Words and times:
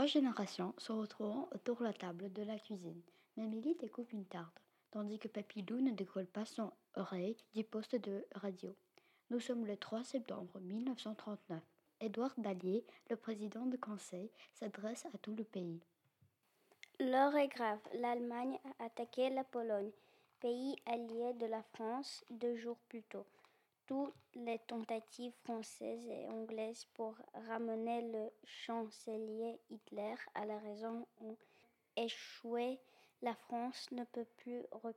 trois 0.00 0.06
générations 0.06 0.72
se 0.78 0.92
retrouveront 0.92 1.46
autour 1.54 1.80
de 1.80 1.84
la 1.84 1.92
table 1.92 2.32
de 2.32 2.42
la 2.42 2.58
cuisine. 2.58 3.02
Mamie 3.36 3.76
découpe 3.78 4.10
une 4.14 4.24
tarte, 4.24 4.58
tandis 4.90 5.18
que 5.18 5.28
Papilou 5.28 5.78
ne 5.78 5.90
décolle 5.90 6.24
pas 6.24 6.46
son 6.46 6.72
oreille 6.94 7.36
du 7.54 7.64
poste 7.64 7.96
de 7.96 8.24
radio. 8.34 8.74
Nous 9.28 9.40
sommes 9.40 9.66
le 9.66 9.76
3 9.76 10.02
septembre 10.04 10.58
1939. 10.60 11.60
Édouard 12.00 12.32
Dallier, 12.38 12.82
le 13.10 13.16
président 13.16 13.66
du 13.66 13.76
Conseil, 13.76 14.30
s'adresse 14.54 15.04
à 15.04 15.18
tout 15.18 15.34
le 15.34 15.44
pays. 15.44 15.82
L'heure 16.98 17.36
est 17.36 17.48
grave. 17.48 17.80
L'Allemagne 17.92 18.58
a 18.78 18.86
attaqué 18.86 19.28
la 19.28 19.44
Pologne, 19.44 19.90
pays 20.40 20.76
allié 20.86 21.34
de 21.34 21.44
la 21.44 21.62
France, 21.74 22.24
deux 22.30 22.56
jours 22.56 22.78
plus 22.88 23.02
tôt. 23.02 23.26
Toutes 23.90 24.14
les 24.36 24.60
tentatives 24.68 25.34
françaises 25.42 26.06
et 26.06 26.28
anglaises 26.28 26.84
pour 26.94 27.16
ramener 27.48 28.02
le 28.02 28.30
chancelier 28.44 29.58
Hitler 29.68 30.14
à 30.36 30.46
la 30.46 30.60
raison 30.60 31.08
ont 31.20 31.36
échoué. 31.96 32.78
La 33.20 33.34
France 33.34 33.88
ne 33.90 34.04
peut 34.04 34.28
plus 34.36 34.62
reculer. 34.70 34.94